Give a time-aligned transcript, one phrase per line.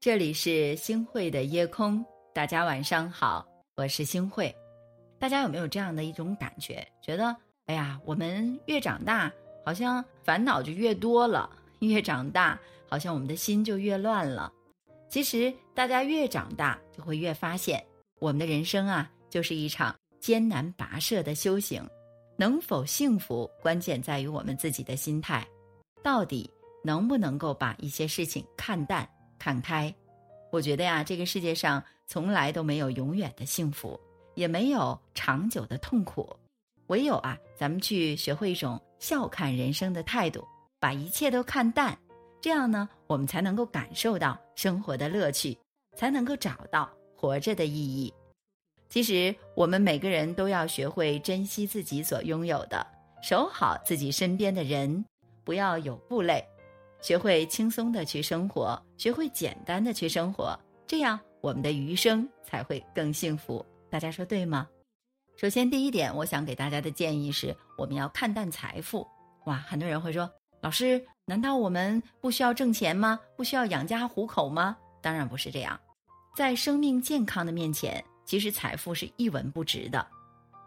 [0.00, 3.46] 这里是星汇的夜空，大家晚上好，
[3.76, 4.50] 我是星汇。
[5.18, 6.82] 大家有没有这样的一种感觉？
[7.02, 9.30] 觉得哎呀，我们越长大，
[9.62, 11.50] 好像烦恼就越多了；
[11.80, 12.58] 越长大，
[12.88, 14.50] 好像我们的心就越乱了。
[15.10, 17.84] 其实，大家越长大，就会越发现，
[18.20, 21.86] 我们的人生啊，就是一场艰难跋涉的修行。
[22.38, 25.46] 能否幸福，关键在于我们自己的心态，
[26.02, 26.50] 到底
[26.82, 29.06] 能不能够把一些事情看淡。
[29.40, 29.92] 看开，
[30.50, 33.98] 我觉得呀，这个世界上从来都没有永远的幸福，
[34.34, 36.36] 也没有长久的痛苦，
[36.88, 40.46] 唯有啊，咱们去学会一种笑看人生的态度，
[40.78, 41.98] 把一切都看淡，
[42.42, 45.56] 这样呢，我们才能够感受到生活的乐趣，
[45.96, 48.12] 才能够找到活着的意义。
[48.90, 52.86] 其实，我们每个人都要学会珍惜自己所拥有的，
[53.22, 55.02] 守好自己身边的人，
[55.44, 56.44] 不要有负累。
[57.00, 63.64] 学会轻松的去生活，学会简单的去生活，这样我们的余生才会更幸福。
[63.88, 64.68] 大家说对吗？
[65.36, 69.06] 首先，第一点，我想给大家的建议是，我们要看淡财富。
[69.46, 73.18] 哇，很多人会说，老师，难道我们不需要挣钱吗？
[73.36, 74.76] 不需要养家糊口吗？
[75.00, 75.80] 当然不是这样。
[76.36, 80.06] 在生命健康的面前，其实财富是一文不值的。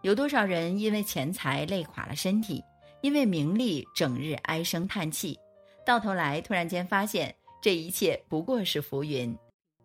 [0.00, 2.64] 有多少人因为钱财累垮了身体，
[3.02, 5.38] 因为名利整日唉声叹气？
[5.84, 9.36] 到头来，突然间发现这一切不过是浮云，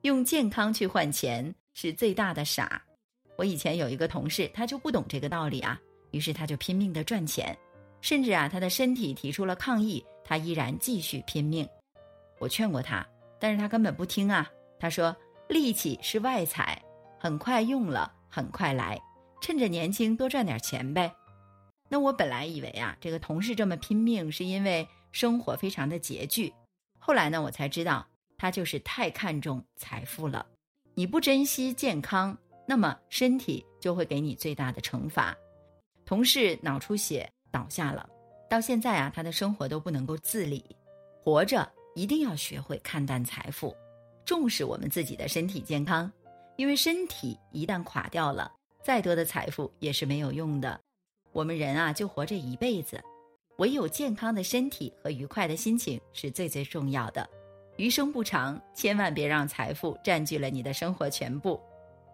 [0.01, 2.81] 用健康去换钱是最大的傻。
[3.35, 5.79] 我以前有一个同事，他就不懂这个道理啊，
[6.11, 7.57] 于是他就拼命的赚钱，
[8.01, 11.67] 甚至啊，他的身体提出了抗议，他依然继续拼命。
[12.37, 13.03] 我劝过他，
[13.39, 14.47] 但是他根本不听啊。
[14.79, 15.15] 他说
[15.49, 16.79] ：“力气是外财，
[17.19, 19.01] 很快用了，很快来，
[19.41, 21.11] 趁着年轻多赚点钱呗。”
[21.89, 24.87] 那我本来以为啊，这个同事这么拼命是因为。
[25.17, 26.53] 生活非常的拮据，
[26.99, 28.05] 后来呢，我才知道
[28.37, 30.45] 他就是太看重财富了。
[30.93, 35.35] 你不珍惜健康，那么身体就会给你最大的惩罚。
[36.05, 38.07] 同事脑出血倒下了，
[38.47, 40.63] 到现在啊，他的生活都不能够自理。
[41.23, 43.75] 活着一定要学会看淡财富，
[44.23, 46.11] 重视我们自己的身体健康，
[46.57, 48.51] 因为身体一旦垮掉了，
[48.83, 50.79] 再多的财富也是没有用的。
[51.31, 53.03] 我们人啊，就活这一辈子。
[53.57, 57.27] 唯有健康的身体和愉快的心情是最最重要的。
[57.77, 61.59] 余生不长，千万别让财富占据了你的生活全部。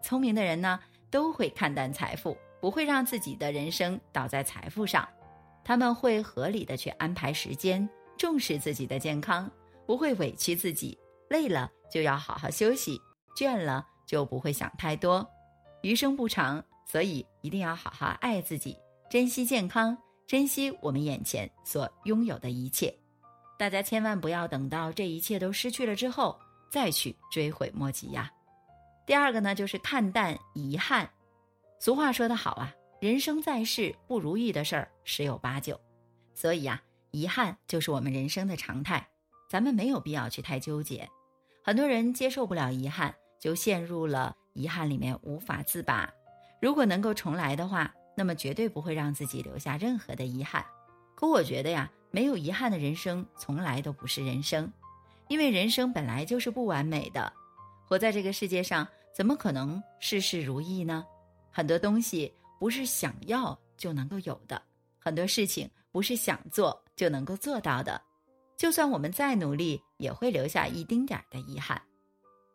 [0.02, 0.78] 聪明的人呢，
[1.10, 5.08] 都会看淡财富，不会让自己的人生倒在财富上。
[5.64, 7.88] 他们会合理的去安排时间，
[8.18, 9.50] 重视自己的健康，
[9.86, 10.98] 不会委屈自己。
[11.30, 13.00] 累了就要好好休息，
[13.34, 15.26] 倦了就不会想太多。
[15.80, 18.76] 余生不长，所以一定要好好爱自己，
[19.10, 19.96] 珍惜健康。
[20.26, 22.92] 珍惜我们眼前所拥有的一切，
[23.58, 26.38] 大家千万不要等到这一切都失去了之后
[26.70, 28.30] 再去追悔莫及呀。
[29.06, 31.08] 第二个呢，就是看淡遗憾。
[31.78, 35.78] 俗话说得好啊，人生在世不如意的事儿十有八九，
[36.34, 36.80] 所以呀，
[37.10, 39.06] 遗憾就是我们人生的常态，
[39.50, 41.06] 咱们没有必要去太纠结。
[41.62, 46.10] 很多人接受不了遗憾，就陷入了遗憾里面无法自拔。
[46.62, 47.94] 如果能够重来的话。
[48.14, 50.64] 那么绝对不会让自己留下任何的遗憾，
[51.14, 54.72] 可我觉得呀，没有遗憾的人生从来都不是人生，
[55.28, 57.32] 因为人生本来就是不完美的，
[57.86, 61.04] 活在这个世界上，怎么可能事事如意呢？
[61.50, 64.60] 很多东西不是想要就能够有的，
[64.98, 68.00] 很多事情不是想做就能够做到的，
[68.56, 71.80] 就算我们再努力，也会留下一丁点儿的遗憾。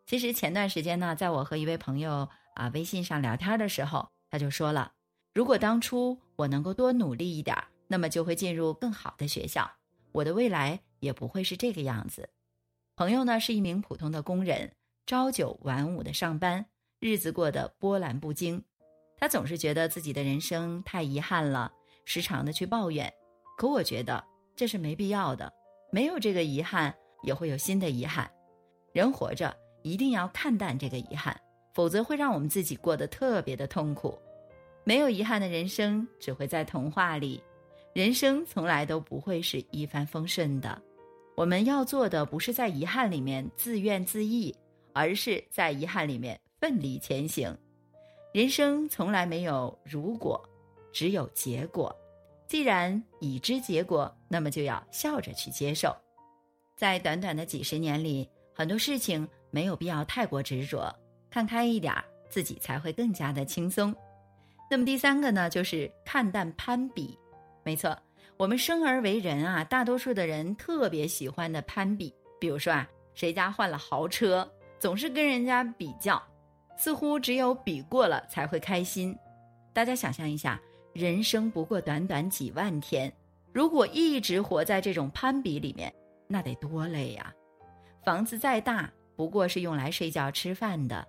[0.06, 4.92] 其实前段时间呢，在我和一位朋友啊微信上聊天的时候，他就说了。
[5.32, 9.70] 如果当初我能够多努力一点，那么就会进入更好的学校，
[10.10, 12.28] 我的未来也不会是这个样子。
[12.96, 14.72] 朋友呢是一名普通的工人，
[15.06, 16.66] 朝九晚五的上班，
[16.98, 18.62] 日子过得波澜不惊。
[19.16, 21.72] 他总是觉得自己的人生太遗憾了，
[22.04, 23.12] 时常的去抱怨。
[23.56, 24.24] 可我觉得
[24.56, 25.52] 这是没必要的，
[25.92, 26.92] 没有这个遗憾，
[27.22, 28.28] 也会有新的遗憾。
[28.92, 31.40] 人活着一定要看淡这个遗憾，
[31.72, 34.18] 否则会让我们自己过得特别的痛苦。
[34.84, 37.42] 没有遗憾的人生只会在童话里，
[37.92, 40.80] 人生从来都不会是一帆风顺的。
[41.36, 44.52] 我们要做的不是在遗憾里面自怨自艾，
[44.92, 47.56] 而是在遗憾里面奋力前行。
[48.32, 50.40] 人生从来没有如果，
[50.92, 51.94] 只有结果。
[52.46, 55.96] 既然已知结果，那么就要笑着去接受。
[56.76, 60.92] 在短短的几十年里，很多事情没有必要太过执着，
[61.30, 61.94] 看开一点，
[62.28, 63.94] 自己才会更加的轻松。
[64.70, 67.18] 那么第三个呢，就是看淡攀比。
[67.64, 67.98] 没错，
[68.36, 72.14] 我们生而为人啊，大多数的人特别喜欢的攀比。
[72.38, 76.22] 比如说啊，谁家换了豪车，总是跟人家比较，
[76.76, 79.14] 似乎只有比过了才会开心。
[79.72, 80.60] 大家想象一下，
[80.92, 83.12] 人生不过短短几万天，
[83.52, 85.92] 如果一直活在这种攀比里面，
[86.28, 87.34] 那得多累呀！
[88.04, 91.04] 房子再大，不过是用来睡觉吃饭的；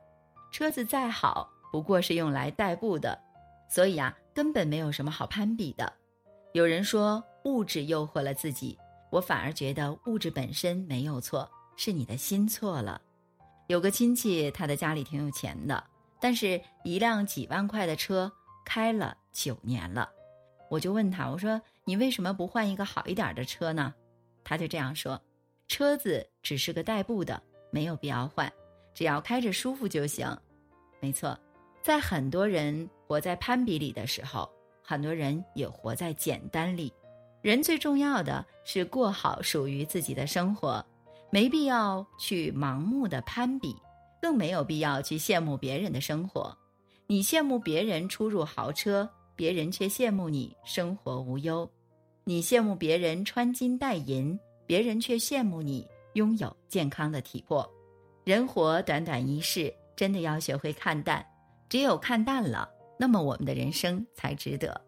[0.52, 3.16] 车子再好，不过是用来代步的。
[3.72, 5.94] 所以啊，根本没有什么好攀比的。
[6.52, 8.78] 有人说物质诱惑了自己，
[9.10, 13.02] 我反而觉得物质本身没有错，是你的心错了。
[13.68, 15.82] 有个亲戚，他的家里挺有钱的，
[16.20, 18.30] 但是一辆几万块的车
[18.66, 20.10] 开了九年了。
[20.70, 23.94] 我就问他，我说你为什么不换一个好一点的车呢？
[24.44, 25.22] 他就这样说。
[25.70, 27.42] 车子只是个代步的，
[27.72, 28.52] 没有必要换，
[28.94, 30.38] 只要开着舒服就行。
[31.00, 31.40] 没错，
[31.82, 34.50] 在很多人活在攀比里的时候，
[34.84, 36.94] 很多人也活在简单里。
[37.42, 40.86] 人最重要的是过好属于自己的生活，
[41.32, 43.76] 没必要去盲目的攀比，
[44.22, 46.56] 更没有必要去羡慕别人的生活。
[47.08, 51.68] 你羡慕别人出入豪车，别人却羡慕你生活无忧；
[52.24, 54.40] 你羡慕别人穿金戴银。
[54.68, 57.70] 别人却羡慕你拥有健康的体魄。
[58.24, 61.26] 人活短短一世，真的要学会看淡。
[61.72, 62.70] 只有看淡了，
[63.00, 64.82] 那么我们的人生才值得。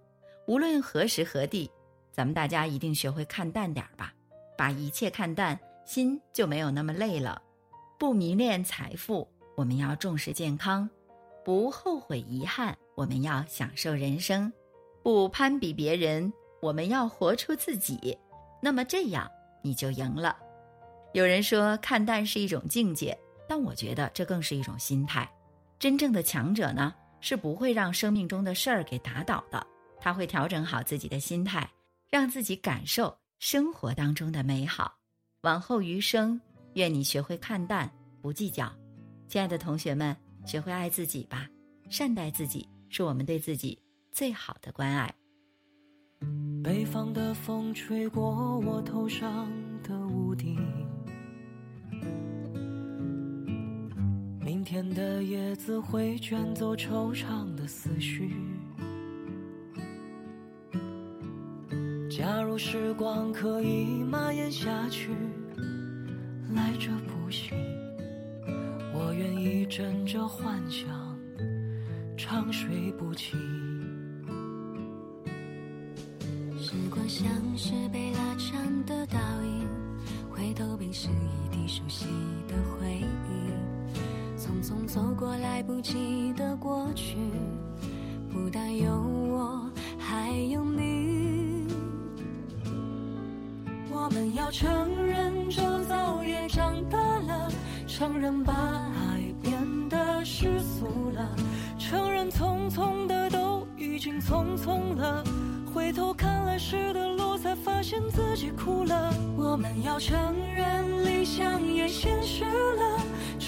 [0.47, 1.71] 无论何时何地，
[2.11, 4.13] 咱们大家一定学会看淡点儿吧，
[4.57, 7.41] 把一切看淡，心就没有那么累了。
[7.97, 9.25] 不迷恋财富，
[9.55, 10.85] 我们要重视健康；
[11.45, 14.51] 不后悔遗憾，我们要享受人生；
[15.01, 18.17] 不攀比别人，我们要活出自己。
[18.61, 19.31] 那么这样。
[19.65, 20.37] 你就赢了。
[21.13, 25.31] 有人说看淡是一种境界，但我觉得这更是一种心态。
[25.79, 29.65] 真正的强者呢，是不会让生命中的事儿给打倒的，
[29.99, 31.69] 他会调整好自己的心态，
[32.09, 34.93] 让自己感受生活当中的美好。
[35.41, 36.39] 往后余生，
[36.75, 37.91] 愿你学会看淡，
[38.21, 38.71] 不计较。
[39.27, 40.15] 亲爱的同学们，
[40.45, 41.49] 学会爱自己吧，
[41.89, 43.77] 善待自己，是我们对自己
[44.11, 45.13] 最好的关爱。
[46.63, 49.51] 北方的风吹过我头上
[49.83, 50.57] 的屋顶，
[54.63, 58.31] 明天的叶子会卷走惆怅的思绪。
[62.09, 65.09] 假如时光可以蔓延下去，
[66.55, 67.57] 来者不行，
[68.93, 70.87] 我愿意枕着幻想，
[72.15, 73.35] 长睡不起。
[76.57, 79.67] 时光像是被拉长的倒影，
[80.31, 82.05] 回头便是一地熟悉
[82.47, 82.82] 的回忆。
[84.73, 87.17] 匆走过来不及的过去，
[88.31, 91.67] 不但有我，还有你。
[93.91, 94.67] 我们要承
[95.05, 97.51] 认，这早也长大了，
[97.87, 99.53] 承认把爱变
[99.89, 101.35] 得世俗了，
[101.77, 105.23] 承认匆匆的都已经匆匆了。
[105.73, 109.13] 回头看来时的路，才发现自己哭了。
[109.37, 110.17] 我们要承
[110.55, 112.99] 认理想也现实了，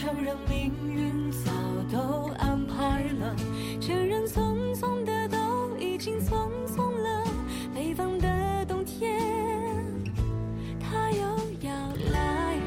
[0.06, 1.52] 承认命运早
[1.92, 3.36] 都安排了，
[3.82, 7.24] 承认匆匆的都已经匆匆了。
[7.74, 9.20] 北方的冬天，
[10.80, 11.22] 它又
[11.62, 11.74] 要
[12.14, 12.62] 来了。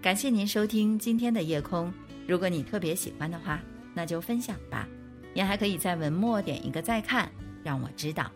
[0.00, 1.92] 感谢您收听今天的夜空，
[2.28, 3.60] 如果你特别喜欢的话，
[3.92, 4.86] 那就分享吧。
[5.34, 7.28] 您还可以在文末点一个再看，
[7.64, 8.30] 让我知道。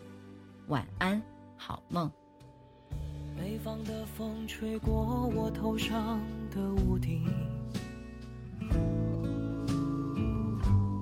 [0.66, 1.22] 晚安，
[1.56, 2.10] 好梦。
[3.38, 7.24] 北方的风吹过我头上的屋顶，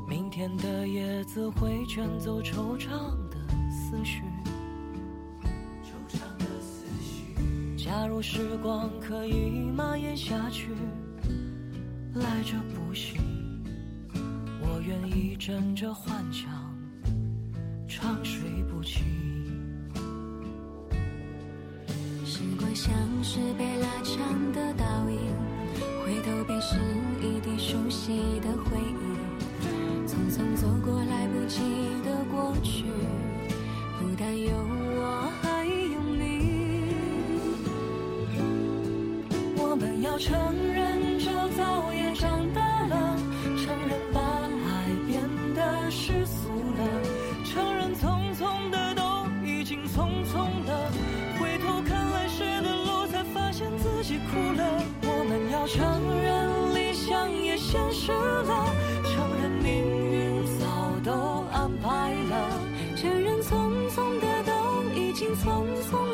[0.07, 2.89] 明天的叶子会卷走惆怅
[3.31, 3.37] 的
[3.71, 4.23] 思绪。
[5.83, 7.35] 惆怅的思绪。
[7.83, 10.69] 假如时光可以蔓延下去，
[12.15, 14.81] 来者不我。
[14.87, 16.49] 愿意枕着幻想，
[17.89, 18.23] 长
[22.87, 25.19] 像是被拉长的倒影，
[26.05, 26.77] 回头便是
[27.21, 30.07] 一地熟悉的回忆。
[30.07, 31.59] 匆匆走过来不及
[32.05, 32.85] 的过去，
[33.99, 34.53] 不但有
[54.55, 55.83] 了，我们要承
[56.23, 58.67] 认理想也现实了，
[59.05, 60.65] 承认命运早
[61.05, 62.61] 都安排了，
[62.97, 64.53] 承认匆匆的都
[64.95, 66.06] 已经匆匆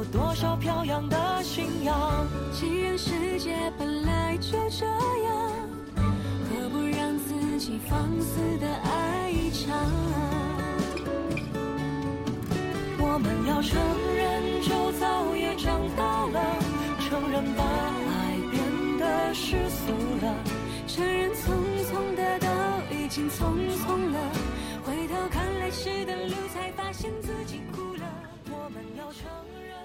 [0.00, 2.26] 有多少飘扬的信仰。
[2.54, 5.52] 既然世界本来就这样，
[5.94, 9.76] 何不让自己放肆的爱一场？
[12.98, 13.78] 我们要承
[14.16, 16.40] 认，就早也长大了，
[17.06, 19.92] 承认把爱变得世俗
[20.24, 20.34] 了，
[20.86, 21.52] 承认匆
[21.84, 22.48] 匆的都
[22.96, 23.52] 已经匆
[23.84, 24.18] 匆了，
[24.82, 28.08] 回头看来时的路，才发现自己哭了。
[28.50, 29.28] 我们要承
[29.60, 29.79] 认。